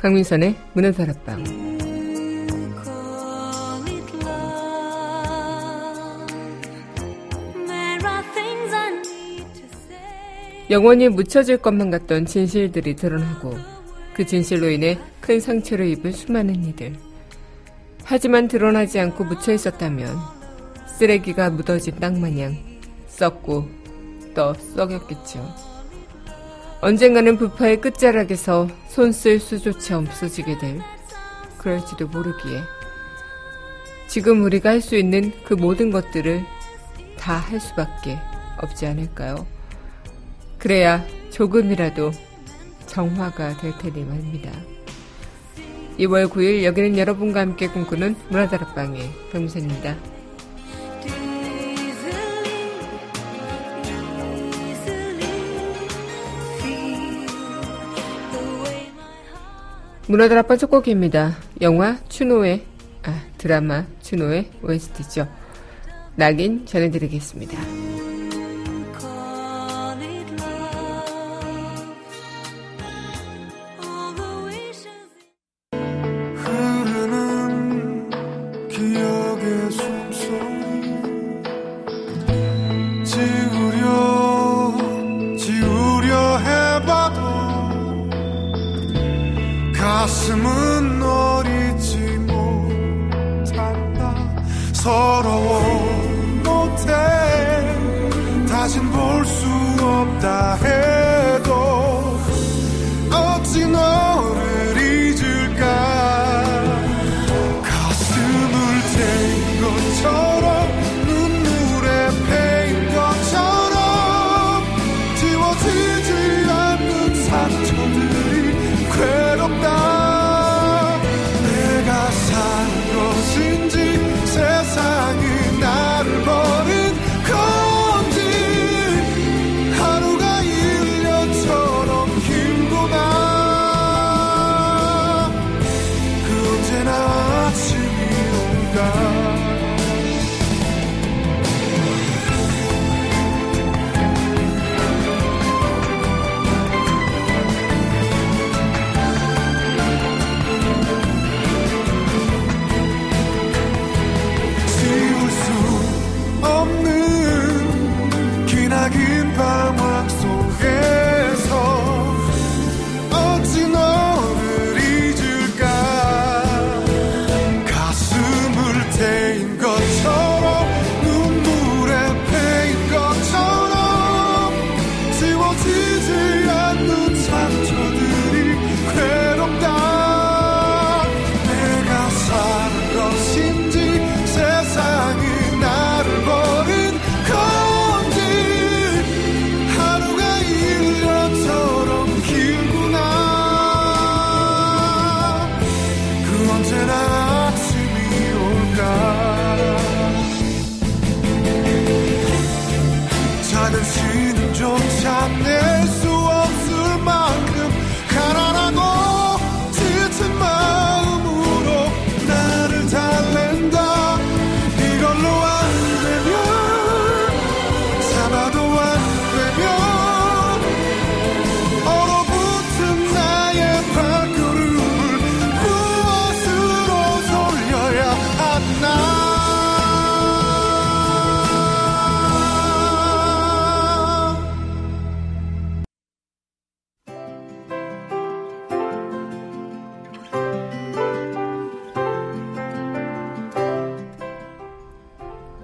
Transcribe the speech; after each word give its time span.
강민선의 0.00 0.56
문화다락방 0.72 1.59
영원히 10.70 11.08
묻혀질 11.08 11.58
것만 11.58 11.90
같던 11.90 12.26
진실들이 12.26 12.94
드러나고 12.94 13.56
그 14.14 14.24
진실로 14.24 14.68
인해 14.70 14.98
큰 15.20 15.40
상처를 15.40 15.86
입은 15.88 16.12
수많은 16.12 16.64
이들. 16.64 16.94
하지만 18.04 18.48
드러나지 18.48 18.98
않고 18.98 19.24
묻혀 19.24 19.52
있었다면 19.52 20.16
쓰레기가 20.98 21.50
묻어진 21.50 21.94
땅 22.00 22.20
마냥 22.20 22.56
썩고 23.08 23.68
또 24.34 24.54
썩였겠죠. 24.54 25.44
언젠가는 26.80 27.36
부파의 27.36 27.80
끝자락에서 27.80 28.68
손 28.88 29.12
쓸 29.12 29.38
수조차 29.38 29.98
없어지게 29.98 30.58
될 30.58 30.80
그럴지도 31.58 32.06
모르기에 32.08 32.60
지금 34.08 34.42
우리가 34.44 34.70
할 34.70 34.80
수 34.80 34.96
있는 34.96 35.32
그 35.44 35.54
모든 35.54 35.90
것들을 35.90 36.42
다 37.18 37.36
할 37.38 37.60
수밖에 37.60 38.18
없지 38.62 38.86
않을까요? 38.86 39.46
그래야 40.60 41.04
조금이라도 41.30 42.12
정화가 42.86 43.56
될 43.56 43.72
테니 43.78 44.04
말입니다. 44.04 44.52
2월 45.98 46.28
9일 46.28 46.64
여기는 46.64 46.98
여러분과 46.98 47.40
함께 47.40 47.68
꿈꾸는 47.68 48.14
문화다락방의 48.28 49.10
병선입니다. 49.32 49.96
문화들 60.06 60.36
아빠 60.38 60.56
첫 60.56 60.68
곡입니다. 60.68 61.36
영화 61.60 61.96
추노의 62.08 62.64
아 63.04 63.22
드라마 63.38 63.86
추노의 64.02 64.50
OST죠. 64.62 65.28
낙인 66.16 66.66
전해드리겠습니다. 66.66 67.89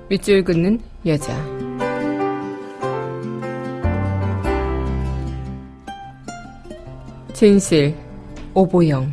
밑줄 0.09 0.45
긋는 0.45 0.81
여자. 1.05 1.35
진실, 7.33 7.95
오보영. 8.55 9.11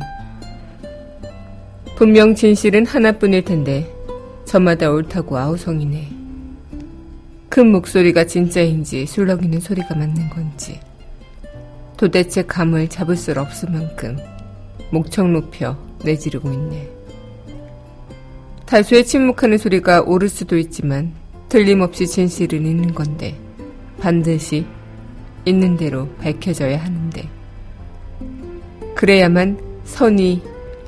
분명 1.96 2.34
진실은 2.34 2.86
하나뿐일 2.86 3.44
텐데, 3.44 3.92
저마다 4.44 4.88
옳다고 4.88 5.36
아우성이네. 5.36 6.08
큰 7.48 7.72
목소리가 7.72 8.24
진짜인지 8.24 9.06
술렁이는 9.06 9.60
소리가 9.60 9.96
맞는 9.96 10.30
건지. 10.30 10.78
도대체 11.96 12.42
감을 12.42 12.88
잡을 12.88 13.16
수 13.16 13.32
없을 13.32 13.70
만큼 13.70 14.16
목청 14.90 15.32
높여 15.32 15.76
내지르고 16.04 16.52
있네. 16.52 16.93
다수의 18.74 19.06
침묵하는 19.06 19.56
소리가 19.56 20.00
옳을 20.00 20.28
수도 20.28 20.58
있지만 20.58 21.12
틀림없이 21.48 22.08
진실은 22.08 22.66
있는 22.66 22.92
건데 22.92 23.38
반드시 24.00 24.66
있는 25.44 25.76
대로 25.76 26.08
밝혀져야 26.16 26.82
하는데. 26.82 27.28
그래야만 28.96 29.60
선이 29.84 30.42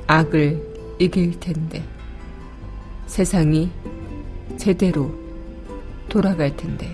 악을 0.05 0.61
이길 0.99 1.39
텐데. 1.39 1.81
세상이 3.05 3.71
제대로 4.57 5.09
돌아갈 6.09 6.57
텐데 6.57 6.93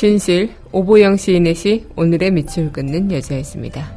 진실 0.00 0.54
오보영 0.72 1.18
시인의 1.18 1.54
시 1.54 1.86
오늘의 1.94 2.30
밑줄 2.30 2.72
긋는 2.72 3.12
여자였습니다. 3.12 3.92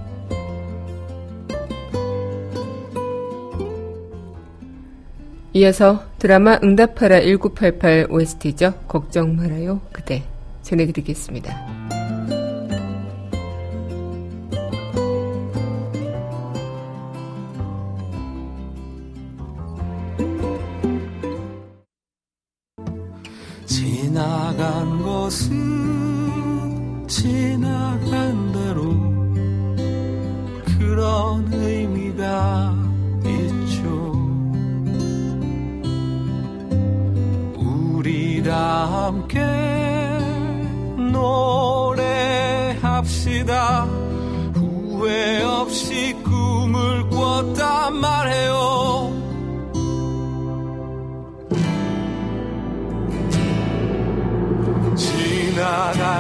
이어서 5.53 6.03
드라마 6.19 6.59
응답하라 6.61 7.21
1988 7.21 8.07
OST죠. 8.09 8.73
걱정 8.85 9.37
말아요 9.37 9.79
그대 9.93 10.23
전해드리겠습니다. 10.63 11.72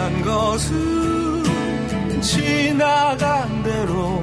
지나간 0.03 0.21
것은 0.21 1.43
지나간 2.21 3.63
대로 3.63 4.21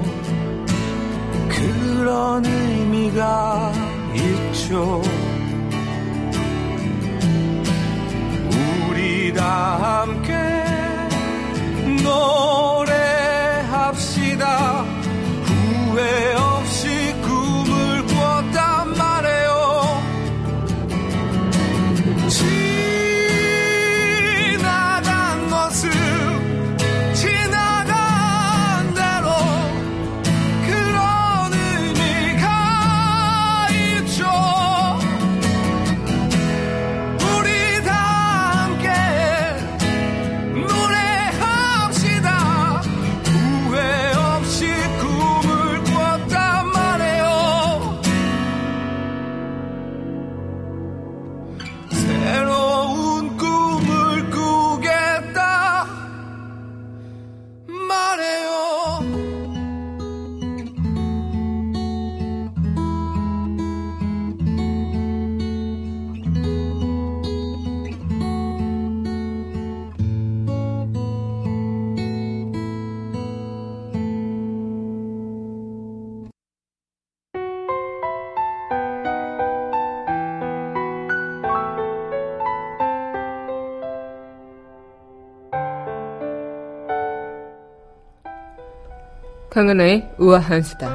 그런 1.49 2.45
의미가 2.45 3.73
있죠. 4.15 5.01
우리 8.91 9.33
다 9.33 10.03
함께 10.05 10.35
노 12.05 12.80
강은하의 89.61 90.09
우아한 90.17 90.63
수다. 90.63 90.89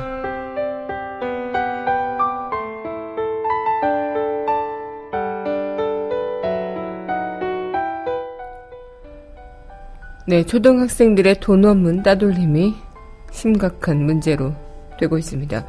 네, 10.25 10.43
초등학생들의 10.43 11.41
돈 11.41 11.63
없는 11.63 12.01
따돌림이 12.01 12.73
심각한 13.31 14.03
문제로 14.03 14.55
되고 14.99 15.19
있습니다. 15.19 15.63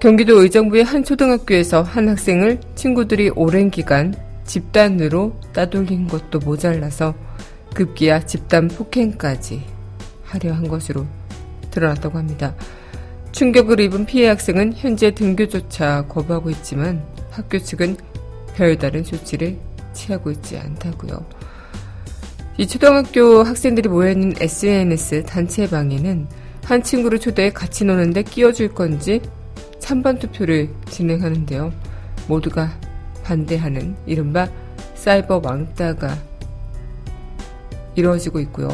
경기도 0.00 0.40
의정부의 0.40 0.84
한 0.84 1.04
초등학교에서 1.04 1.82
한 1.82 2.08
학생을 2.08 2.60
친구들이 2.76 3.28
오랜 3.36 3.70
기간 3.70 4.14
집단으로 4.44 5.38
따돌린 5.52 6.08
것도 6.08 6.38
모자라서 6.38 7.12
급기야 7.74 8.20
집단 8.20 8.68
폭행까지 8.68 9.62
하려 10.24 10.54
한 10.54 10.66
것으로 10.66 11.04
드러났다고 11.70 12.18
합니다. 12.18 12.54
충격을 13.32 13.80
입은 13.80 14.06
피해 14.06 14.28
학생은 14.28 14.74
현재 14.74 15.12
등교조차 15.12 16.06
거부하고 16.08 16.50
있지만 16.50 17.02
학교 17.30 17.58
측은 17.58 17.96
별다른 18.54 19.04
조치를 19.04 19.56
취하고 19.92 20.30
있지 20.30 20.58
않다고요. 20.58 21.24
이 22.58 22.66
초등학교 22.66 23.42
학생들이 23.42 23.88
모여있는 23.88 24.34
SNS 24.40 25.24
단체 25.24 25.68
방에는 25.68 26.26
한 26.64 26.82
친구를 26.82 27.18
초대해 27.18 27.50
같이 27.50 27.84
노는데 27.84 28.22
끼워줄 28.22 28.74
건지 28.74 29.20
찬반 29.78 30.18
투표를 30.18 30.68
진행하는데요. 30.88 31.72
모두가 32.28 32.70
반대하는 33.24 33.96
이른바 34.06 34.48
사이버 34.94 35.40
왕따가 35.42 36.16
이루어지고 37.94 38.40
있고요. 38.40 38.68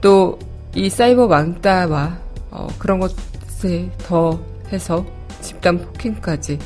또 0.00 0.38
이 0.74 0.90
사이버 0.90 1.26
왕따와 1.26 2.18
어, 2.50 2.66
그런 2.78 3.00
것에 3.00 3.90
더해서 3.98 5.04
집단 5.40 5.78
폭행까지 5.78 6.58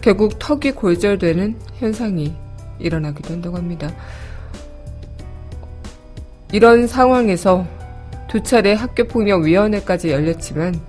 결국 0.00 0.38
턱이 0.38 0.72
골절되는 0.72 1.56
현상이 1.76 2.34
일어나기도 2.78 3.34
한다고 3.34 3.56
합니다. 3.56 3.90
이런 6.52 6.86
상황에서 6.86 7.66
두 8.28 8.42
차례 8.42 8.74
학교폭력위원회까지 8.74 10.10
열렸지만 10.10 10.80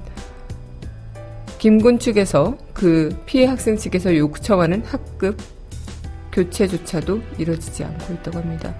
김군 1.59 1.99
측에서 1.99 2.57
그 2.73 3.15
피해 3.25 3.45
학생 3.45 3.77
측에서 3.77 4.15
요청하는 4.15 4.83
학급 4.83 5.37
교체조차도 6.31 7.21
이뤄지지 7.37 7.83
않고 7.83 8.13
있다고 8.13 8.39
합니다. 8.39 8.73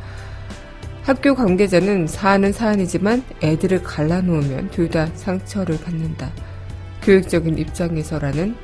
학교 1.04 1.34
관계자는 1.34 2.06
사안은 2.08 2.54
사안이지만 2.54 3.24
애들을 3.42 3.82
갈라놓으면 3.84 4.70
둘 4.70 4.90
다 4.90 5.08
상처를 5.16 5.80
받는다. 5.80 6.32
교육적인 7.02 7.58
입장에서라는 7.58 8.56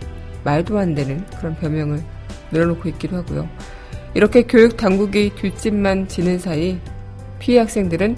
말도 0.43 0.77
안 0.77 0.93
되는 0.93 1.25
그런 1.37 1.55
변명을 1.55 2.03
늘어놓고 2.51 2.89
있기도 2.89 3.17
하고요. 3.17 3.47
이렇게 4.13 4.43
교육 4.43 4.77
당국이 4.77 5.31
뒷짐만 5.35 6.07
지는 6.07 6.37
사이 6.37 6.79
피해 7.39 7.59
학생들은 7.59 8.17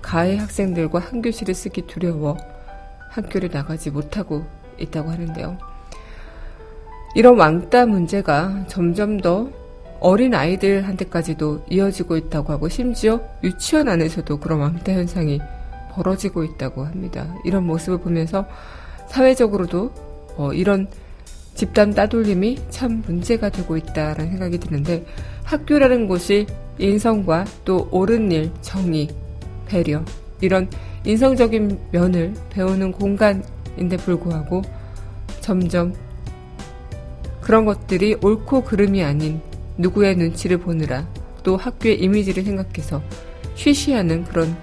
가해 0.00 0.38
학생들과 0.38 0.98
한 0.98 1.22
교실을 1.22 1.54
쓰기 1.54 1.82
두려워 1.82 2.36
학교를 3.10 3.50
나가지 3.52 3.90
못하고 3.90 4.44
있다고 4.78 5.10
하는데요. 5.10 5.58
이런 7.14 7.38
왕따 7.38 7.86
문제가 7.86 8.64
점점 8.66 9.20
더 9.20 9.48
어린 10.02 10.34
아이들한테까지도 10.34 11.66
이어지고 11.70 12.16
있다고 12.16 12.52
하고 12.52 12.68
심지어 12.68 13.20
유치원 13.44 13.88
안에서도 13.88 14.40
그런 14.40 14.58
왕따 14.58 14.92
현상이 14.92 15.40
벌어지고 15.92 16.42
있다고 16.42 16.84
합니다. 16.84 17.32
이런 17.44 17.64
모습을 17.64 17.98
보면서 17.98 18.44
사회적으로도 19.08 19.92
어, 20.36 20.52
이런 20.52 20.88
집단 21.54 21.92
따돌림이 21.92 22.58
참 22.70 23.02
문제가 23.06 23.48
되고 23.48 23.76
있다라는 23.76 24.30
생각이 24.30 24.58
드는데 24.58 25.04
학교라는 25.44 26.08
곳이 26.08 26.46
인성과 26.78 27.44
또 27.64 27.86
옳은 27.92 28.32
일, 28.32 28.50
정의, 28.60 29.08
배려 29.66 30.04
이런 30.40 30.68
인성적인 31.04 31.78
면을 31.92 32.34
배우는 32.50 32.90
공간인데 32.90 33.98
불구하고 33.98 34.62
점점 35.40 35.94
그런 37.40 37.64
것들이 37.64 38.16
옳고 38.20 38.64
그름이 38.64 39.04
아닌 39.04 39.40
누구의 39.78 40.16
눈치를 40.16 40.58
보느라 40.58 41.06
또 41.42 41.56
학교의 41.56 42.00
이미지를 42.00 42.44
생각해서 42.44 43.02
쉬쉬하는 43.54 44.24
그런 44.24 44.56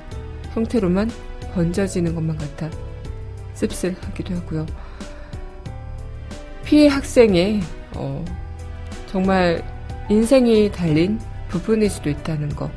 형태로만 0.54 1.10
번져지는 1.54 2.16
것만 2.16 2.38
같아 2.38 2.70
씁쓸하기도 3.54 4.36
하고요. 4.36 4.66
피해 6.64 6.88
학생의 6.88 7.62
어, 7.96 8.24
정말 9.08 9.64
인생이 10.10 10.72
달린 10.72 11.20
부분일 11.50 11.90
수도 11.90 12.10
있다는 12.10 12.50
것. 12.50 12.72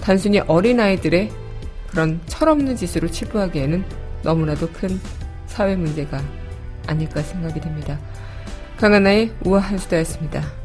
단순히 0.00 0.40
어린아이들의 0.40 1.30
그런 1.90 2.20
철없는 2.26 2.76
짓으로 2.76 3.08
치부하기에는 3.08 3.84
너무나도 4.22 4.70
큰 4.70 4.98
사회 5.46 5.76
문제가 5.76 6.22
아닐까 6.86 7.22
생각이 7.22 7.60
됩니다. 7.60 7.98
강하나의 8.78 9.32
우아한 9.44 9.78
수다였습니다. 9.78 10.59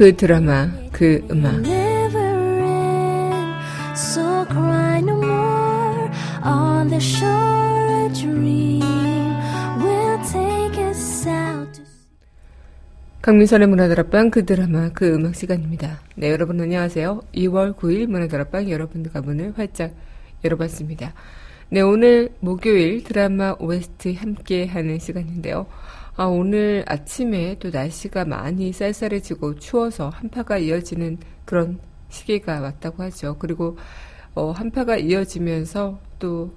그 0.00 0.16
드라마, 0.16 0.66
그 0.92 1.20
음악. 1.30 1.62
강민선의 13.20 13.68
문화다락방 13.68 14.30
그 14.30 14.46
드라마 14.46 14.88
그 14.88 15.16
음악 15.16 15.34
시간입니다. 15.34 16.00
네 16.14 16.30
여러분 16.30 16.58
안녕하세요. 16.58 17.20
2월 17.34 17.76
9일 17.76 18.06
문화다락방 18.06 18.70
여러분들과 18.70 19.20
문을 19.20 19.52
활짝 19.58 19.92
열어봤습니다. 20.42 21.12
네 21.72 21.82
오늘 21.82 22.34
목요일 22.40 23.04
드라마 23.04 23.54
OST 23.60 24.14
함께 24.14 24.66
하는 24.66 24.98
시간인데요. 24.98 25.66
아, 26.16 26.24
오늘 26.24 26.84
아침에 26.88 27.58
또 27.60 27.70
날씨가 27.70 28.24
많이 28.24 28.72
쌀쌀해지고 28.72 29.60
추워서 29.60 30.08
한파가 30.08 30.58
이어지는 30.58 31.18
그런 31.44 31.78
시기가 32.08 32.60
왔다고 32.60 33.04
하죠. 33.04 33.36
그리고 33.38 33.78
어, 34.34 34.50
한파가 34.50 34.96
이어지면서 34.96 36.00
또 36.18 36.52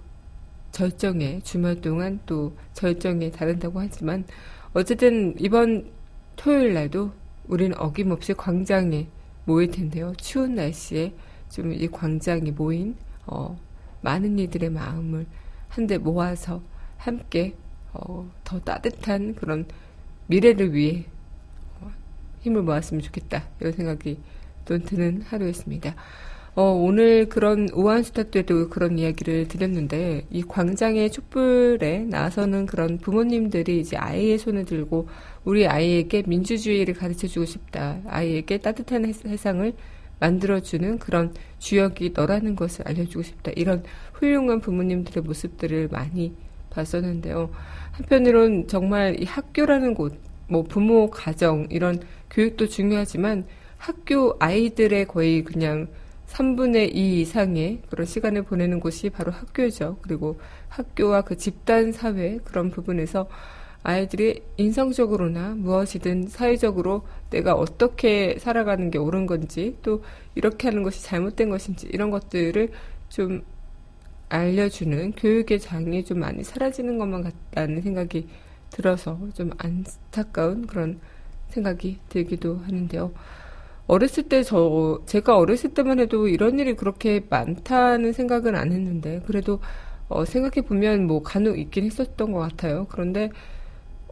절정에 0.71 1.41
주말 1.43 1.79
동안 1.79 2.19
또 2.25 2.57
절정에 2.73 3.29
다른다고 3.29 3.81
하지만 3.81 4.25
어쨌든 4.73 5.35
이번 5.39 5.91
토요일 6.35 6.73
날도 6.73 7.11
우리는 7.47 7.77
어김없이 7.79 8.33
광장에 8.33 9.07
모일 9.45 9.69
텐데요. 9.69 10.13
추운 10.17 10.55
날씨에 10.55 11.13
좀 11.49 11.71
이 11.71 11.87
광장에 11.87 12.49
모인 12.49 12.95
어, 13.27 13.55
많은 14.03 14.37
이들의 14.37 14.69
마음을 14.69 15.25
한데 15.69 15.97
모아서 15.97 16.61
함께 16.97 17.55
어, 17.93 18.29
더 18.43 18.59
따뜻한 18.59 19.35
그런 19.35 19.65
미래를 20.27 20.73
위해 20.73 21.05
어, 21.81 21.91
힘을 22.41 22.61
모았으면 22.61 23.01
좋겠다. 23.01 23.43
이런 23.59 23.73
생각이 23.73 24.19
또 24.65 24.77
드는 24.79 25.23
하루였습니다. 25.23 25.95
어, 26.55 26.65
오늘 26.65 27.29
그런 27.29 27.67
우한 27.73 28.03
수다 28.03 28.23
때도 28.23 28.69
그런 28.69 28.99
이야기를 28.99 29.47
드렸는데, 29.47 30.27
이 30.29 30.43
광장의 30.43 31.09
촛불에 31.09 32.05
나서는 32.07 32.67
그런 32.67 32.99
부모님들이 32.99 33.79
이제 33.79 33.97
아이의 33.97 34.37
손을 34.37 34.65
들고, 34.65 35.07
우리 35.45 35.67
아이에게 35.67 36.21
민주주의를 36.27 36.93
가르쳐 36.93 37.25
주고 37.27 37.45
싶다. 37.45 38.01
아이에게 38.05 38.59
따뜻한 38.59 39.11
세상을 39.11 39.73
만들어주는 40.23 40.99
그런 40.99 41.33
주역이 41.59 42.11
너라는 42.15 42.55
것을 42.55 42.87
알려주고 42.87 43.23
싶다. 43.23 43.51
이런 43.55 43.83
훌륭한 44.13 44.61
부모님들의 44.61 45.23
모습들을 45.23 45.89
많이 45.91 46.33
봤었는데요. 46.69 47.51
한편으론 47.91 48.67
정말 48.67 49.21
이 49.21 49.25
학교라는 49.25 49.93
곳, 49.93 50.17
뭐 50.47 50.63
부모, 50.63 51.09
가정, 51.09 51.67
이런 51.69 52.01
교육도 52.29 52.67
중요하지만 52.67 53.45
학교 53.77 54.35
아이들의 54.39 55.07
거의 55.07 55.43
그냥 55.43 55.87
3분의 56.27 56.95
2 56.95 57.21
이상의 57.21 57.81
그런 57.89 58.07
시간을 58.07 58.43
보내는 58.43 58.79
곳이 58.79 59.09
바로 59.09 59.31
학교죠. 59.31 59.97
그리고 60.01 60.39
학교와 60.69 61.21
그 61.21 61.35
집단 61.35 61.91
사회 61.91 62.39
그런 62.45 62.71
부분에서 62.71 63.27
아이들이 63.83 64.41
인성적으로나 64.57 65.55
무엇이든 65.55 66.27
사회적으로 66.27 67.03
내가 67.29 67.53
어떻게 67.53 68.37
살아가는 68.39 68.89
게 68.89 68.97
옳은 68.97 69.25
건지 69.25 69.77
또 69.81 70.03
이렇게 70.35 70.69
하는 70.69 70.83
것이 70.83 71.03
잘못된 71.03 71.49
것인지 71.49 71.87
이런 71.91 72.09
것들을 72.09 72.69
좀 73.09 73.43
알려주는 74.29 75.11
교육의 75.11 75.59
장이 75.59 76.05
좀 76.05 76.19
많이 76.19 76.43
사라지는 76.43 76.97
것만 76.97 77.23
같다는 77.23 77.81
생각이 77.81 78.27
들어서 78.71 79.19
좀 79.33 79.51
안타까운 79.57 80.65
그런 80.65 80.99
생각이 81.49 81.99
들기도 82.09 82.57
하는데요. 82.57 83.11
어렸을 83.85 84.23
때 84.23 84.43
저, 84.43 85.01
제가 85.05 85.37
어렸을 85.37 85.73
때만 85.73 85.99
해도 85.99 86.27
이런 86.27 86.57
일이 86.59 86.75
그렇게 86.75 87.21
많다는 87.29 88.13
생각은 88.13 88.55
안 88.55 88.71
했는데, 88.71 89.21
그래도, 89.25 89.59
어, 90.07 90.25
생각해 90.25 90.65
보면 90.65 91.05
뭐 91.05 91.21
간혹 91.21 91.59
있긴 91.59 91.85
했었던 91.85 92.31
것 92.31 92.39
같아요. 92.39 92.87
그런데, 92.89 93.29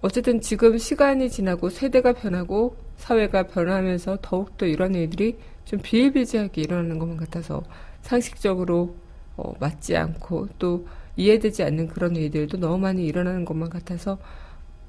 어쨌든 0.01 0.41
지금 0.41 0.77
시간이 0.77 1.29
지나고 1.29 1.70
세대가 1.70 2.13
변하고 2.13 2.75
사회가 2.98 3.43
변하면서 3.43 4.20
더욱더 4.22 4.65
이런 4.65 4.96
일들이 4.96 5.38
좀 5.65 5.79
비일비재하게 5.81 6.62
일어나는 6.62 6.98
것만 6.98 7.17
같아서 7.17 7.63
상식적으로 8.01 8.96
어, 9.38 9.53
맞지 9.60 9.96
않고 9.96 10.50
또 10.58 10.88
이해되지 11.15 11.63
않는 11.63 11.88
그런 11.88 12.15
일들도 12.15 12.58
너무 12.58 12.79
많이 12.79 13.05
일어나는 13.05 13.46
것만 13.46 13.70
같아서 13.70 14.17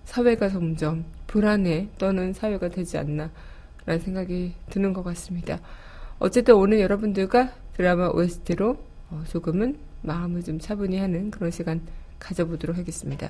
사회가 0.04 0.48
점점 0.48 1.04
불안해 1.26 1.90
떠는 1.98 2.32
사회가 2.32 2.68
되지 2.68 2.98
않나 2.98 3.30
라는 3.84 4.00
생각이 4.00 4.54
드는 4.70 4.92
것 4.92 5.02
같습니다. 5.02 5.60
어쨌든 6.18 6.54
오늘 6.54 6.80
여러분들과 6.80 7.52
드라마 7.74 8.08
OST로 8.08 8.78
어, 9.10 9.24
조금은 9.28 9.76
마음을 10.02 10.42
좀 10.42 10.58
차분히 10.58 10.98
하는 10.98 11.30
그런 11.30 11.50
시간 11.50 11.82
가져보도록 12.18 12.78
하겠습니다. 12.78 13.28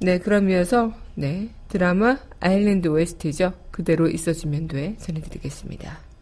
네, 0.00 0.18
그럼 0.18 0.50
이어서 0.50 0.92
네 1.14 1.50
드라마 1.68 2.18
아일랜드 2.40 2.88
OST죠. 2.88 3.52
그대로 3.70 4.08
있어주면 4.08 4.68
돼 4.68 4.96
전해드리겠습니다. 4.98 6.13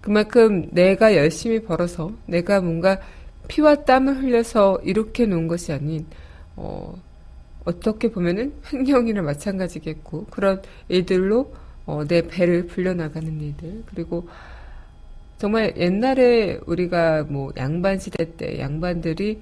그만큼 0.01 0.69
내가 0.71 1.17
열심히 1.17 1.63
벌어서 1.63 2.13
내가 2.27 2.61
뭔가 2.61 3.01
피와 3.49 3.85
땀을 3.85 4.23
흘려서 4.23 4.81
이렇게 4.85 5.27
놓은 5.27 5.49
것이 5.49 5.73
아닌 5.73 6.07
어, 6.57 7.01
어떻게 7.65 8.11
보면은 8.11 8.55
횡령이나 8.73 9.23
마찬가지겠고 9.23 10.27
그런 10.27 10.63
일들로 10.89 11.53
어, 11.87 12.05
내 12.07 12.27
배를 12.27 12.67
불려나가는 12.67 13.41
일들. 13.41 13.85
그리고 13.87 14.29
정말 15.39 15.75
옛날에 15.77 16.61
우리가 16.67 17.25
뭐 17.25 17.53
양반 17.57 17.99
시대 17.99 18.37
때 18.37 18.61
양반들이 18.61 19.41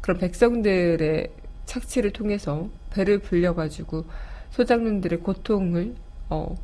그런 0.00 0.18
백성들의 0.18 1.30
착취를 1.64 2.12
통해서 2.12 2.68
배를 2.90 3.18
불려가지고 3.18 4.04
소장님들의 4.50 5.20
고통을 5.20 5.94
어, 6.30 6.54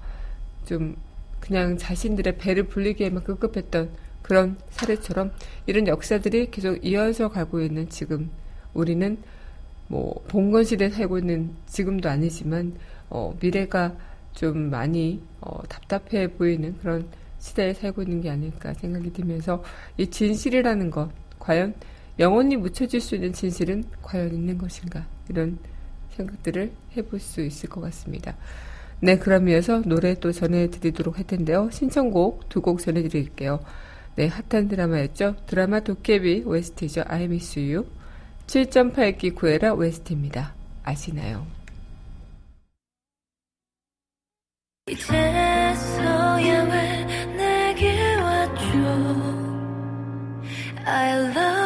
좀 0.64 0.96
그냥 1.40 1.76
자신들의 1.76 2.38
배를 2.38 2.64
불리기에만 2.68 3.24
급급했던 3.24 3.90
그런 4.32 4.56
사례처럼 4.70 5.30
이런 5.66 5.86
역사들이 5.86 6.50
계속 6.50 6.82
이어져 6.82 7.28
가고 7.28 7.60
있는 7.60 7.90
지금 7.90 8.30
우리는 8.72 9.18
뭐 9.88 10.24
봉건 10.28 10.64
시대에 10.64 10.88
살고 10.88 11.18
있는 11.18 11.50
지금도 11.66 12.08
아니지만 12.08 12.72
어, 13.10 13.36
미래가 13.38 13.94
좀 14.32 14.70
많이 14.70 15.20
어, 15.42 15.60
답답해 15.68 16.28
보이는 16.28 16.74
그런 16.78 17.06
시대에 17.40 17.74
살고 17.74 18.04
있는 18.04 18.22
게 18.22 18.30
아닐까 18.30 18.72
생각이 18.72 19.12
들면서 19.12 19.62
이 19.98 20.06
진실이라는 20.06 20.90
것 20.90 21.10
과연 21.38 21.74
영원히 22.18 22.56
묻혀질 22.56 23.02
수 23.02 23.16
있는 23.16 23.34
진실은 23.34 23.84
과연 24.00 24.32
있는 24.32 24.56
것인가 24.56 25.06
이런 25.28 25.58
생각들을 26.16 26.72
해볼 26.96 27.20
수 27.20 27.42
있을 27.42 27.68
것 27.68 27.82
같습니다. 27.82 28.34
네, 29.00 29.18
그럼 29.18 29.50
이어서 29.50 29.82
노래 29.82 30.14
또 30.14 30.32
전해드리도록 30.32 31.18
할 31.18 31.26
텐데요. 31.26 31.68
신청곡 31.70 32.48
두 32.48 32.62
곡 32.62 32.80
전해드릴게요. 32.80 33.60
네, 34.14 34.28
핫한 34.28 34.68
드라마였죠. 34.68 35.36
드라마 35.46 35.80
도깨비 35.80 36.42
OST죠. 36.46 37.04
I 37.06 37.24
miss 37.24 37.58
you. 37.58 37.86
7.8기 38.46 39.34
구해라 39.34 39.72
OST입니다. 39.74 40.54
아시나요? 40.82 41.46
이제서야 44.90 46.64
왜 46.64 47.04
내게 47.36 48.14
왔죠 48.16 48.62
I 50.84 51.12
love 51.30 51.61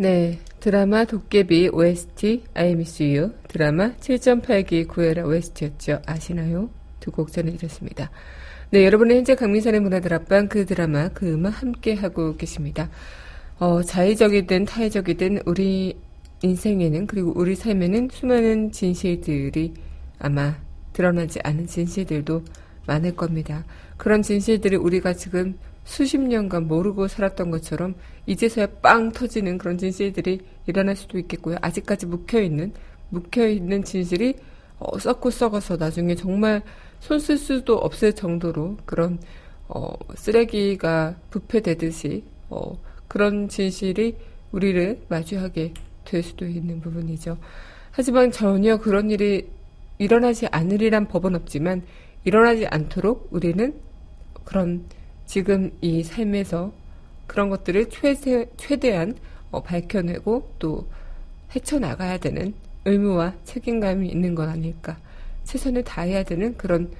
네, 0.00 0.38
드라마 0.60 1.04
도깨비 1.04 1.70
OST 1.72 2.44
I 2.54 2.70
Miss 2.70 3.02
You 3.02 3.32
드라마 3.48 3.96
7.8기 3.96 4.86
구해라 4.86 5.24
OST였죠. 5.24 6.02
아시나요? 6.06 6.70
두 7.00 7.10
곡 7.10 7.32
전해드렸습니다. 7.32 8.08
네, 8.70 8.84
여러분은 8.84 9.16
현재 9.16 9.34
강민선의 9.34 9.80
문화들 9.80 10.14
앞방 10.14 10.46
그 10.46 10.66
드라마 10.66 11.08
그 11.08 11.32
음악 11.32 11.60
함께 11.62 11.94
하고 11.94 12.36
계십니다. 12.36 12.88
어, 13.58 13.82
자의적이든 13.82 14.66
타의적이든 14.66 15.40
우리 15.46 15.98
인생에는 16.42 17.08
그리고 17.08 17.32
우리 17.34 17.56
삶에는 17.56 18.10
수많은 18.12 18.70
진실들이 18.70 19.74
아마 20.20 20.54
드러나지 20.92 21.40
않은 21.42 21.66
진실들도 21.66 22.44
많을 22.86 23.16
겁니다. 23.16 23.64
그런 23.96 24.22
진실들이 24.22 24.76
우리가 24.76 25.14
지금 25.14 25.58
수십 25.82 26.18
년간 26.20 26.68
모르고 26.68 27.08
살았던 27.08 27.50
것처럼 27.50 27.96
이제서야 28.28 28.66
빵 28.82 29.10
터지는 29.10 29.56
그런 29.58 29.78
진실들이 29.78 30.40
일어날 30.66 30.94
수도 30.94 31.18
있겠고요. 31.18 31.56
아직까지 31.62 32.06
묵혀있는, 32.06 32.72
묵혀있는 33.08 33.84
진실이 33.84 34.36
어, 34.78 34.98
썩고 34.98 35.30
썩어서 35.30 35.76
나중에 35.76 36.14
정말 36.14 36.62
손 37.00 37.18
쓸 37.18 37.38
수도 37.38 37.76
없을 37.76 38.12
정도로 38.12 38.76
그런 38.84 39.18
어, 39.68 39.92
쓰레기가 40.14 41.16
부패되듯이 41.30 42.24
어, 42.50 42.78
그런 43.06 43.48
진실이 43.48 44.16
우리를 44.52 45.02
마주하게 45.08 45.74
될 46.04 46.22
수도 46.22 46.46
있는 46.46 46.80
부분이죠. 46.80 47.38
하지만 47.90 48.30
전혀 48.30 48.78
그런 48.78 49.10
일이 49.10 49.48
일어나지 49.98 50.46
않으리란 50.48 51.08
법은 51.08 51.34
없지만 51.34 51.82
일어나지 52.24 52.66
않도록 52.66 53.28
우리는 53.30 53.74
그런 54.44 54.84
지금 55.26 55.70
이 55.80 56.02
삶에서 56.02 56.72
그런 57.28 57.50
것들을 57.50 57.90
최대, 57.90 58.46
최대한 58.56 59.16
어, 59.52 59.62
밝혀내고 59.62 60.54
또 60.58 60.88
헤쳐나가야 61.54 62.18
되는 62.18 62.54
의무와 62.84 63.34
책임감이 63.44 64.08
있는 64.08 64.34
건 64.34 64.48
아닐까. 64.48 64.98
최선을 65.44 65.84
다해야 65.84 66.24
되는 66.24 66.56
그런 66.56 66.90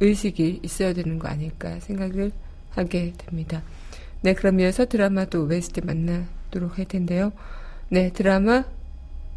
의식이 0.00 0.60
있어야 0.62 0.94
되는 0.94 1.18
거 1.18 1.28
아닐까 1.28 1.78
생각을 1.80 2.30
하게 2.70 3.12
됩니다. 3.18 3.62
네, 4.22 4.34
그럼 4.34 4.60
이어서 4.60 4.86
드라마도 4.86 5.44
OST 5.44 5.82
만나도록 5.82 6.78
할 6.78 6.84
텐데요. 6.84 7.32
네, 7.88 8.10
드라마 8.12 8.64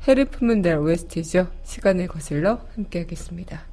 해를 0.08 0.26
품은 0.26 0.62
달 0.62 0.78
OST죠. 0.78 1.48
시간을 1.64 2.08
거슬러 2.08 2.66
함께 2.76 3.00
하겠습니다. 3.00 3.73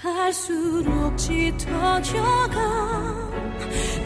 갈수록 0.00 1.16
짙어져간 1.16 2.52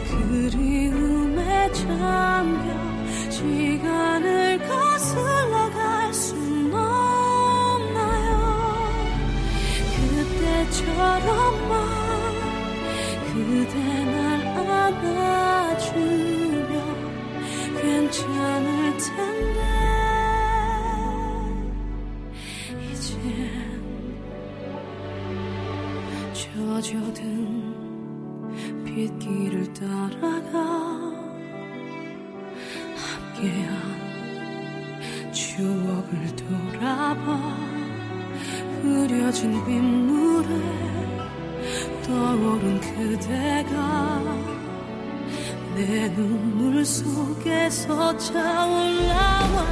그리움에 0.09 1.71
잠겨 1.71 3.31
시간을 3.31 4.59
거슬러 4.67 5.69
갈 5.71 6.13
순 6.13 6.73
없나요? 6.73 8.37
그때처럼만 9.95 11.71
그대 13.33 13.75
날 14.05 14.15
안아주면 15.77 16.73
괜찮을 17.81 18.97
텐데 18.97 19.76
젖어든 26.81 27.75
빗길을 28.85 29.73
따라가 29.73 30.59
함께한 33.33 33.97
추억을 35.33 36.35
돌아봐. 36.35 37.57
흐려진 38.81 39.65
빗물에 39.65 40.47
떠오른 42.05 42.79
그대가 42.79 44.23
내 45.75 46.13
눈물 46.13 46.85
속에서 46.85 48.15
차올라와. 48.17 49.65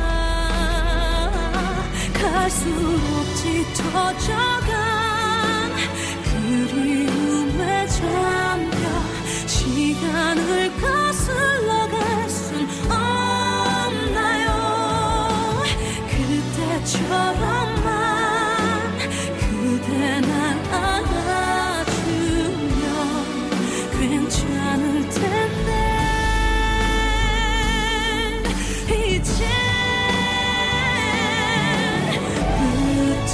갈수록 2.13 2.99
짙어져간 3.35 4.94
그리움에 6.45 7.87
잠겨 7.87 8.77
시간을 9.47 10.71
거슬러 10.79 11.87
갈 11.87 12.29
순 12.29 12.67
없나요? 12.91 14.47
그때처럼만 16.11 17.83
그대 19.39 20.21
날 20.21 20.31
안아주면 20.71 21.95
괜찮을 23.99 24.83
텐데 25.09 25.69
이제 29.17 29.39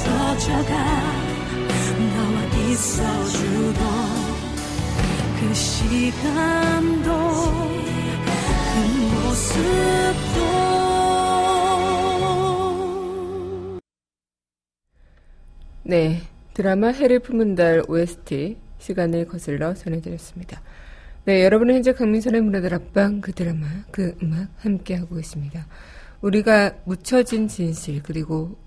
흩어져가 0.02 1.11
있어주던 2.92 3.82
그 5.40 5.54
시간도 5.54 7.10
그 8.72 8.78
모습도 9.14 10.42
네, 15.84 16.20
드라마 16.52 16.88
해를 16.88 17.20
품은 17.20 17.54
달 17.54 17.82
OST 17.88 18.58
시간을 18.78 19.26
거슬러 19.26 19.72
전해드렸습니다. 19.74 20.60
네, 21.24 21.44
여러분은 21.44 21.76
현재 21.76 21.92
강민선의 21.94 22.42
문화들 22.42 22.74
앞방 22.74 23.22
그 23.22 23.32
드라마, 23.32 23.66
그 23.90 24.14
음악 24.22 24.48
함께 24.58 24.96
하고 24.96 25.18
있습니다. 25.18 25.66
우리가 26.20 26.74
묻혀진 26.84 27.48
진실 27.48 28.02
그리고 28.02 28.58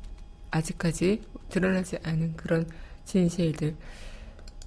아직까지 0.50 1.22
드러나지 1.50 1.98
않은 2.04 2.34
그런 2.36 2.66
진실들 3.06 3.76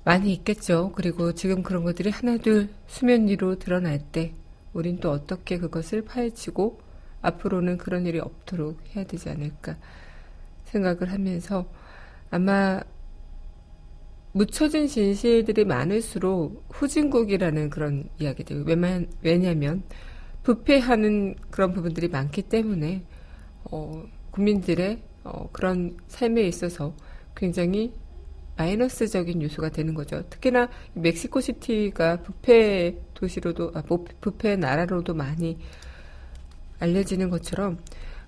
많이 0.09 0.33
있겠죠. 0.33 0.91
그리고 0.95 1.35
지금 1.35 1.63
그런 1.63 1.85
것들이 1.85 2.09
하나둘 2.09 2.71
수면 2.87 3.29
위로 3.29 3.59
드러날 3.59 3.99
때 3.99 4.33
우린 4.73 5.01
또 5.01 5.11
어떻게 5.11 5.59
그것을 5.59 6.01
파헤치고 6.01 6.81
앞으로는 7.21 7.77
그런 7.77 8.07
일이 8.07 8.19
없도록 8.19 8.81
해야 8.97 9.05
되지 9.05 9.29
않을까 9.29 9.77
생각을 10.65 11.13
하면서 11.13 11.67
아마 12.31 12.81
묻혀진 14.33 14.87
진실들이 14.87 15.67
많을수록 15.67 16.65
후진국이라는 16.71 17.69
그런 17.69 18.09
이야기들. 18.19 18.65
왜냐면, 18.65 19.11
왜냐면 19.21 19.83
부패하는 20.43 21.35
그런 21.51 21.75
부분들이 21.75 22.09
많기 22.09 22.41
때문에 22.41 23.05
어, 23.65 24.05
국민들의 24.31 25.03
어, 25.25 25.51
그런 25.53 25.99
삶에 26.07 26.45
있어서 26.45 26.95
굉장히 27.37 27.93
마이너스적인 28.59 29.41
요소가 29.43 29.69
되는 29.71 29.95
거죠. 29.95 30.23
특히나 30.29 30.69
멕시코 30.95 31.41
시티가 31.41 32.23
부패 32.23 32.97
도시로도 33.15 33.71
아, 33.75 33.83
부- 33.83 34.05
부패 34.21 34.57
나라로도 34.57 35.15
많이 35.15 35.57
알려지는 36.81 37.31
것처럼 37.31 37.79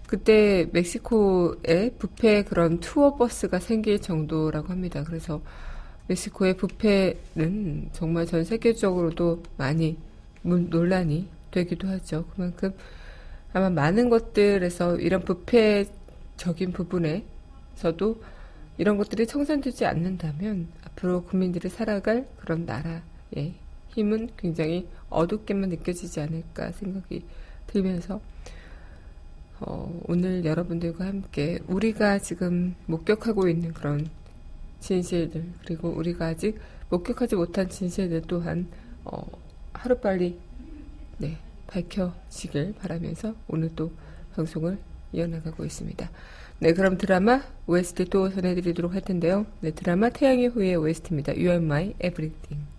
그때 0.07 0.69
멕시코에 0.73 1.90
부패 1.99 2.43
그런 2.45 2.79
투어 2.81 3.16
버스가 3.16 3.59
생길 3.61 4.01
정도라고 4.01 4.69
합니다. 4.69 5.03
그래서 5.05 5.40
멕시코의 6.09 6.57
부패는 6.57 7.90
정말 7.93 8.27
전 8.27 8.45
세계적으로도 8.45 9.43
많이 9.57 9.97
문- 10.43 10.69
논란이 10.71 11.29
되기도 11.51 11.88
하죠. 11.88 12.25
그만큼 12.35 12.73
아마 13.53 13.69
많은 13.69 14.09
것들에서 14.11 14.97
이런 14.99 15.25
부패적인 15.25 16.73
부분에서도 16.73 18.23
이런 18.81 18.97
것들이 18.97 19.27
청산되지 19.27 19.85
않는다면 19.85 20.69
앞으로 20.87 21.25
국민들이 21.25 21.69
살아갈 21.69 22.27
그런 22.38 22.64
나라의 22.64 23.53
힘은 23.88 24.31
굉장히 24.38 24.88
어둡게만 25.11 25.69
느껴지지 25.69 26.19
않을까 26.19 26.73
생각이 26.73 27.23
들면서 27.66 28.23
어, 29.61 30.01
오늘 30.09 30.47
여러분들과 30.47 31.05
함께 31.05 31.59
우리가 31.66 32.21
지금 32.21 32.75
목격하고 32.87 33.51
있는 33.51 33.75
그런 33.75 34.09
진실들 34.79 35.45
그리고 35.66 35.90
우리가 35.90 36.29
아직 36.29 36.59
목격하지 36.88 37.37
못한 37.37 37.69
진실들 37.69 38.23
또한 38.29 38.66
어, 39.05 39.21
하루빨리 39.75 40.38
네, 41.19 41.37
밝혀지길 41.66 42.77
바라면서 42.79 43.35
오늘 43.47 43.69
또 43.77 43.93
방송을 44.35 44.79
이어나가고 45.12 45.66
있습니다. 45.66 46.11
네, 46.62 46.75
그럼 46.75 46.99
드라마 46.99 47.40
OST 47.66 48.05
또 48.11 48.29
전해드리도록 48.29 48.92
할 48.92 49.01
텐데요. 49.01 49.46
네, 49.61 49.70
드라마 49.70 50.11
태양의 50.11 50.49
후예 50.49 50.75
OST입니다. 50.75 51.33
You 51.33 51.49
are 51.49 51.57
my 51.57 51.94
everything. 52.05 52.70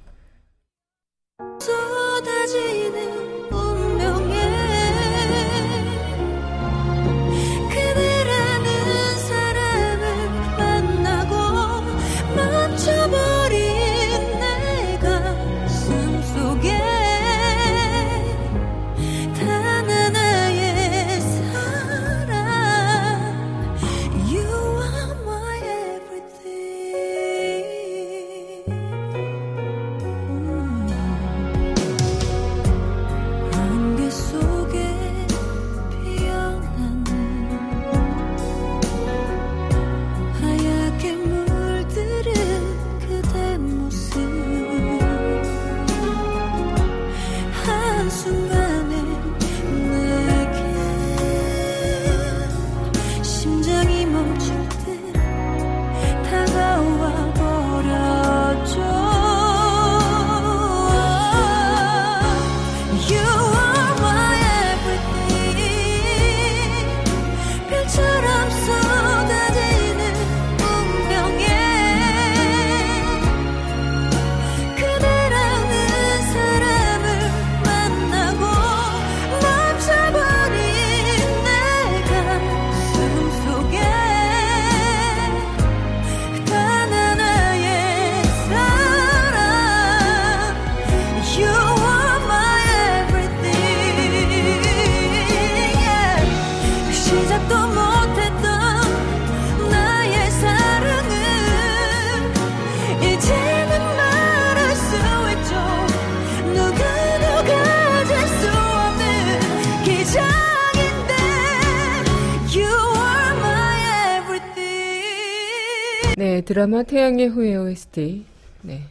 드라마 116.61 116.83
태양의 116.83 117.29
후예 117.29 117.55
OST. 117.55 118.23
네. 118.61 118.81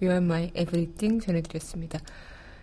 You 0.00 0.12
are 0.12 0.18
my 0.18 0.52
everything 0.54 1.20
전해드렸습니다. 1.20 1.98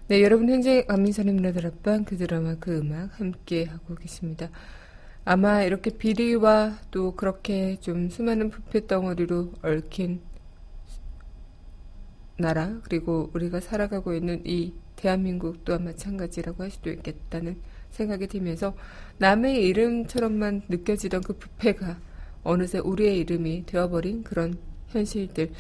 네, 0.08 0.24
여러분 0.24 0.50
현재 0.50 0.86
안민선의 0.88 1.34
문화들 1.34 1.68
앞방 1.68 2.06
그 2.06 2.16
드라마 2.16 2.56
그 2.56 2.78
음악 2.78 3.20
함께 3.20 3.66
하고 3.66 3.96
계십니다. 3.96 4.50
아마 5.26 5.62
이렇게 5.64 5.90
비리와 5.90 6.80
또 6.90 7.18
그렇게 7.18 7.76
좀 7.82 8.10
수많은 8.10 8.50
부패 8.50 8.88
덩어리로 8.88 9.52
얽힌 9.62 10.22
나라 12.38 12.80
그리고 12.84 13.32
우리가 13.34 13.60
살아가고 13.60 14.14
있는 14.14 14.42
이 14.46 14.72
대한민국 14.96 15.66
또한 15.66 15.84
마찬가지라고 15.84 16.64
할 16.64 16.72
수도 16.72 16.90
있겠다는 16.92 17.58
생각이 17.90 18.28
들면서 18.28 18.74
남의 19.18 19.66
이름처럼만 19.66 20.62
느껴지던 20.70 21.24
그 21.24 21.34
부패가 21.34 22.00
어느새 22.46 22.78
우리의 22.80 23.18
이름이 23.20 23.66
되어버린 23.66 24.24
그런 24.24 24.58
현실들 24.90 25.52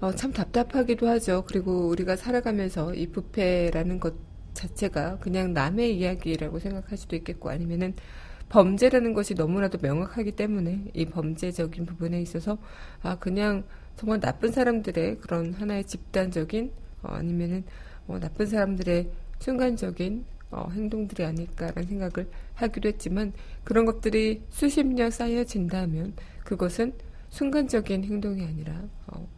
어, 0.00 0.12
참 0.12 0.32
답답하기도 0.32 1.08
하죠. 1.08 1.44
그리고 1.48 1.88
우리가 1.88 2.16
살아가면서 2.16 2.94
이 2.94 3.08
부패라는 3.08 3.98
것 3.98 4.14
자체가 4.52 5.18
그냥 5.18 5.52
남의 5.52 5.96
이야기라고 5.98 6.58
생각할 6.58 6.98
수도 6.98 7.16
있겠고 7.16 7.50
아니면은 7.50 7.94
범죄라는 8.48 9.14
것이 9.14 9.34
너무나도 9.34 9.78
명확하기 9.82 10.32
때문에 10.32 10.84
이 10.94 11.06
범죄적인 11.06 11.86
부분에 11.86 12.20
있어서 12.22 12.58
아 13.02 13.18
그냥 13.18 13.64
정말 13.96 14.20
나쁜 14.20 14.52
사람들의 14.52 15.18
그런 15.18 15.54
하나의 15.54 15.84
집단적인 15.84 16.70
어, 17.02 17.08
아니면은 17.14 17.64
어, 18.06 18.18
나쁜 18.20 18.46
사람들의 18.46 19.10
순간적인 19.40 20.24
어, 20.50 20.68
행동들이 20.72 21.24
아닐까라는 21.24 21.88
생각을 21.88 22.28
하기도 22.56 22.88
했지만 22.88 23.32
그런 23.64 23.84
것들이 23.84 24.42
수십 24.50 24.84
년 24.84 25.10
쌓여진다면 25.10 26.14
그것은 26.44 26.94
순간적인 27.28 28.04
행동이 28.04 28.44
아니라 28.44 28.82
어, 29.06 29.28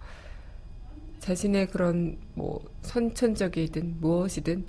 자신의 1.18 1.68
그런 1.68 2.18
뭐 2.34 2.64
선천적이든 2.82 4.00
무엇이든 4.00 4.66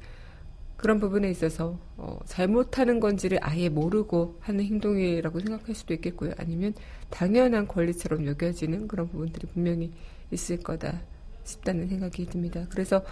그런 0.78 1.00
부분에 1.00 1.30
있어서 1.30 1.78
어, 1.98 2.20
잘못하는 2.26 3.00
건지를 3.00 3.40
아예 3.42 3.70
모르고 3.70 4.38
하는 4.40 4.64
행동이라고 4.64 5.40
생각할 5.42 5.76
수도 5.76 5.94
있겠고요. 5.94 6.32
아니면 6.38 6.74
당연한 7.10 7.68
권리처럼 7.68 8.26
여겨지는 8.26 8.88
그런 8.88 9.10
부분들이 9.10 9.48
분명히 9.48 9.92
있을 10.32 10.58
거다 10.58 11.02
싶다는 11.44 11.90
생각이 11.90 12.26
듭니다. 12.28 12.66
그래서 12.70 13.04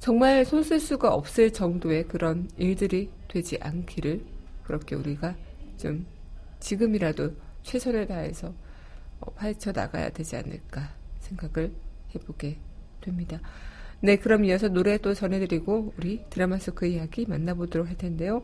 정말 0.00 0.44
손쓸 0.44 0.80
수가 0.80 1.14
없을 1.14 1.52
정도의 1.52 2.08
그런 2.08 2.48
일들이 2.58 3.10
되지 3.28 3.58
않기를 3.60 4.33
그렇게 4.64 4.94
우리가 4.96 5.36
좀 5.76 6.06
지금이라도 6.60 7.32
최선을 7.62 8.06
다해서 8.06 8.54
어, 9.20 9.30
파헤쳐 9.32 9.72
나가야 9.72 10.10
되지 10.10 10.36
않을까 10.36 10.94
생각을 11.20 11.72
해보게 12.14 12.58
됩니다. 13.00 13.40
네, 14.00 14.16
그럼 14.16 14.44
이어서 14.44 14.68
노래 14.68 14.98
또 14.98 15.14
전해드리고 15.14 15.94
우리 15.96 16.24
드라마 16.28 16.58
속 16.58 16.74
그 16.74 16.86
이야기 16.86 17.26
만나보도록 17.26 17.88
할 17.88 17.96
텐데요. 17.96 18.42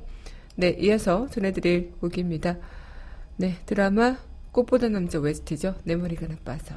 네, 0.56 0.70
이어서 0.78 1.28
전해드릴 1.28 1.92
곡입니다. 2.00 2.56
네, 3.36 3.56
드라마 3.66 4.16
꽃보다 4.52 4.88
남자 4.88 5.18
웨스트죠. 5.18 5.76
내 5.84 5.96
머리가 5.96 6.26
나빠서. 6.26 6.74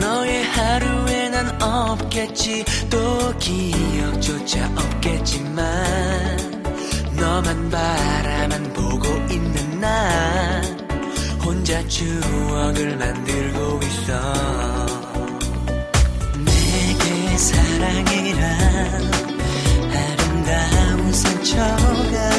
너의 0.00 0.44
하루에 0.44 1.15
난 1.36 1.60
없겠지. 1.60 2.64
또 2.88 3.36
기억조차 3.38 4.70
없겠지만 4.74 5.64
너만 7.14 7.68
바라만 7.68 8.72
보고 8.72 9.06
있는 9.30 9.78
나 9.78 10.62
혼자 11.44 11.86
추억을 11.88 12.96
만들고 12.96 13.80
있어. 13.82 14.18
내게 16.42 17.36
사랑이란 17.36 19.10
아름다운 19.92 21.12
상처 21.12 21.56
같 21.58 22.35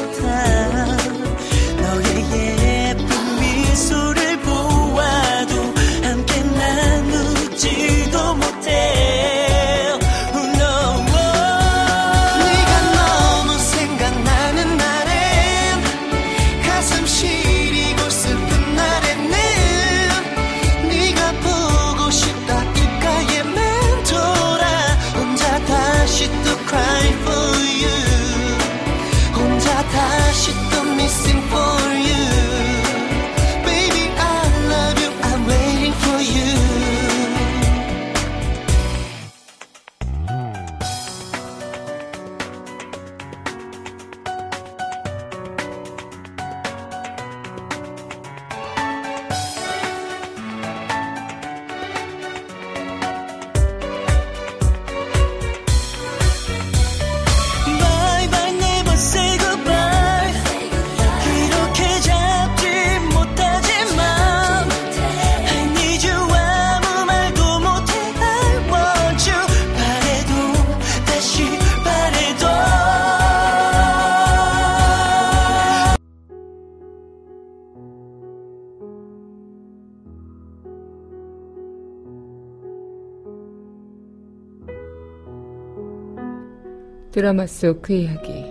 드라마 87.17 87.47
속 87.47 87.81
그 87.81 87.93
이야기. 87.93 88.45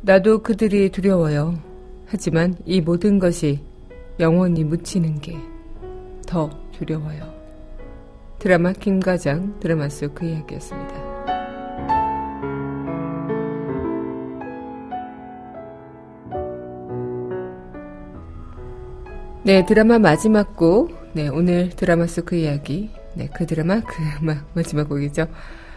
나도 0.00 0.42
그들이 0.42 0.88
두려워요. 0.88 1.58
하지만 2.06 2.56
이 2.64 2.80
모든 2.80 3.18
것이 3.18 3.60
영원히 4.18 4.64
묻히는 4.64 5.20
게 5.20 5.36
더 6.26 6.48
두려워요. 6.72 7.30
드라마 8.38 8.72
김과장 8.72 9.60
드라마 9.60 9.90
속 9.90 10.14
그 10.14 10.24
이야기였습니다. 10.24 11.01
네, 19.44 19.66
드라마 19.66 19.98
마지막 19.98 20.56
곡. 20.56 21.10
네, 21.14 21.28
오늘 21.28 21.70
드라마 21.70 22.06
속 22.06 22.26
그 22.26 22.36
이야기. 22.36 22.90
네, 23.14 23.28
그 23.34 23.44
드라마 23.46 23.80
그 23.80 24.02
음악 24.22 24.46
마지막 24.54 24.88
곡이죠. 24.88 25.26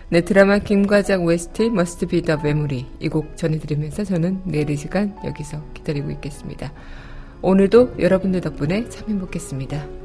네, 0.10 0.22
드라마 0.22 0.60
김과장 0.60 1.26
OST 1.26 1.64
Must 1.64 2.06
Be 2.06 2.22
The 2.22 2.40
Money 2.40 2.86
이 3.00 3.10
곡 3.10 3.36
전해드리면서 3.36 4.04
저는 4.04 4.42
내일 4.46 4.70
이 4.70 4.76
시간 4.78 5.16
여기서 5.26 5.62
기다리고 5.74 6.12
있겠습니다. 6.12 6.72
오늘도 7.42 7.96
여러분들 8.00 8.42
덕분에 8.42 8.88
참 8.90 9.10
행복했습니다. 9.10 10.05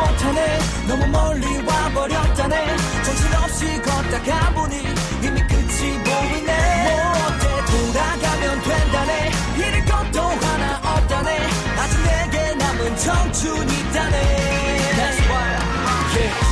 못하네. 0.00 0.58
너무 0.88 1.06
멀리 1.08 1.46
와버렸다네 1.66 2.76
정신없이 3.04 3.82
걷다가 3.82 4.54
보니 4.54 4.76
이미 5.22 5.40
끝이 5.46 5.98
보이네. 6.04 6.52
뭐 6.84 7.26
어때 7.26 7.44
돌아가면 7.70 8.62
된다네. 8.62 9.30
잃을 9.56 9.84
것도 9.84 10.20
하나 10.22 10.76
없다네. 10.96 11.38
아직 11.78 12.02
내게 12.02 12.54
남은 12.54 12.96
청춘이 12.96 13.72
있다네 13.80 14.59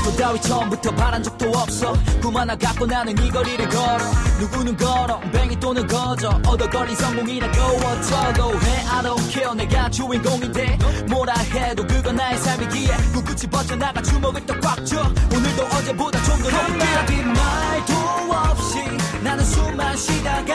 그 0.09 0.17
따위 0.17 0.41
처음부터 0.41 0.91
바란 0.95 1.23
적도 1.23 1.51
없어. 1.51 1.93
꿈 2.23 2.35
하나 2.35 2.57
갖고 2.57 2.87
나는 2.87 3.13
이 3.19 3.31
거리를 3.31 3.69
걸어. 3.69 3.99
누구는 4.41 4.77
걸어 4.79 5.21
뱅이 5.33 5.61
또는 5.61 5.87
거저. 5.87 6.41
얻어 6.47 6.69
걸린 6.71 6.97
성공이라고 6.97 7.61
어쩌고 7.61 8.55
해 8.59 8.87
I 8.89 9.03
don't 9.03 9.31
care. 9.31 9.55
내가 9.55 9.91
주인공이 9.91 10.51
돼 10.53 10.79
뭐라 11.09 11.35
해도 11.35 11.87
그건 11.87 12.17
나의 12.17 12.39
삶이기에 12.39 12.97
꿋꿋이 13.15 13.51
버텨나가 13.51 14.01
주먹을 14.03 14.47
더꽉 14.47 14.85
쥐어 14.87 15.03
오늘도 15.03 15.63
어제보다 15.77 16.23
좀 16.23 16.39
더 16.39 16.51
높게 16.51 16.55
한마디 16.55 17.17
말도 17.23 18.33
없이 18.33 18.79
나는 19.23 19.45
숨만 19.45 19.97
쉬다가 19.97 20.55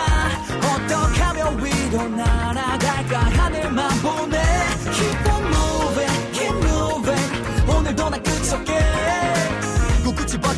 어떻게 0.57 1.21
하면 1.21 1.63
위로 1.63 2.07
날아갈까 2.09 3.19
하늘만 3.19 3.89
보네 4.01 4.52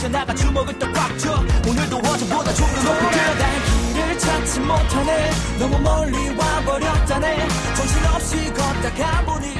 버텨나가 0.05 0.33
주먹을 0.35 0.77
더꽉 0.77 1.17
쥐어 1.17 1.33
오늘도 1.67 1.97
어제보다 1.97 2.53
좀 2.53 2.67
더 2.67 2.83
높게 2.83 3.09
뛰어갈 3.11 3.63
길을 3.93 4.19
찾지 4.19 4.59
못하네. 4.59 5.29
너무 5.59 5.79
멀리 5.79 6.29
와버렸다네. 6.35 7.47
정신없이 7.75 8.53
걷다가 8.53 9.25
보니 9.25 9.55